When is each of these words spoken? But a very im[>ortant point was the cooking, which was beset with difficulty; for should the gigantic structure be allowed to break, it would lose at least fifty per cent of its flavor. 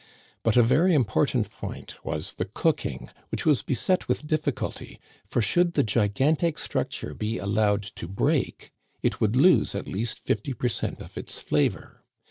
But 0.41 0.57
a 0.57 0.63
very 0.63 0.93
im[>ortant 0.93 1.51
point 1.51 2.03
was 2.03 2.33
the 2.33 2.45
cooking, 2.51 3.11
which 3.29 3.45
was 3.45 3.61
beset 3.61 4.07
with 4.07 4.25
difficulty; 4.25 4.99
for 5.27 5.43
should 5.43 5.73
the 5.75 5.83
gigantic 5.83 6.57
structure 6.57 7.13
be 7.13 7.37
allowed 7.37 7.83
to 7.97 8.07
break, 8.07 8.71
it 9.03 9.21
would 9.21 9.35
lose 9.35 9.75
at 9.75 9.85
least 9.87 10.17
fifty 10.17 10.53
per 10.53 10.69
cent 10.69 11.01
of 11.03 11.19
its 11.19 11.37
flavor. 11.37 12.03